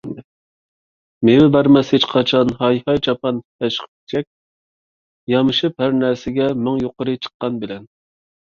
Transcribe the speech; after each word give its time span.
مېۋە 1.27 1.49
بەرمەس 1.55 1.91
ھېچقاچان 1.95 2.53
ھاي- 2.61 2.81
ھاي 2.87 3.01
چاپان 3.09 3.41
ھەشقىپىچەك، 3.65 4.29
يۆمىشىپ 5.35 5.85
ھەرنەرسىگە 5.87 6.49
مىڭ 6.65 6.83
يۇقىرى 6.87 7.17
چىققان 7.27 7.63
بىلەن. 7.67 7.89